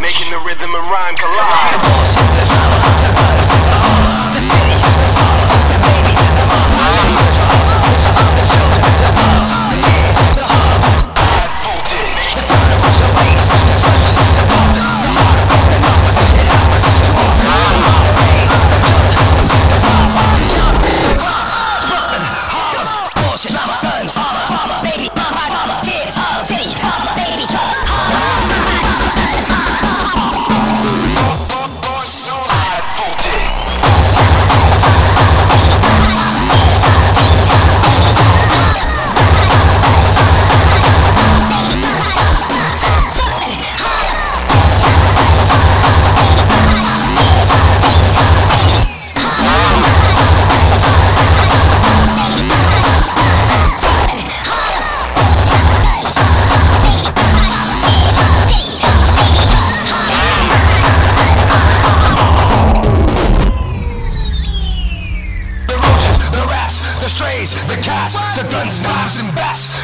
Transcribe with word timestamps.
making 0.00 0.28
the 0.30 0.38
rhythm 0.38 0.74
and 0.74 0.86
rhyme 0.88 1.14
collide. 1.14 1.68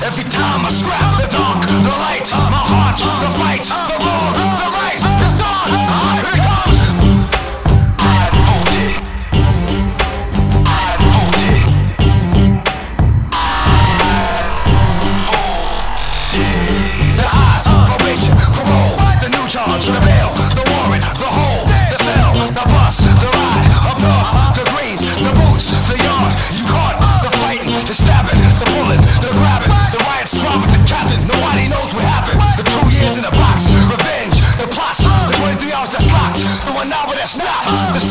Every 0.02 0.24
time 0.24 0.66
I 0.66 0.70
scrap 0.70 1.22
the 1.22 1.28
dark, 1.30 1.62
the 1.62 1.94
light, 2.02 2.43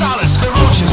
Solace, 0.03 0.35
ferocious. 0.35 0.92